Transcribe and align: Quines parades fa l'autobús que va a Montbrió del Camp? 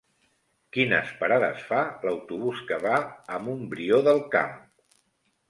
Quines 0.77 1.11
parades 1.19 1.61
fa 1.67 1.81
l'autobús 2.07 2.65
que 2.71 2.81
va 2.87 2.95
a 3.37 3.41
Montbrió 3.45 4.01
del 4.11 4.25
Camp? 4.39 4.59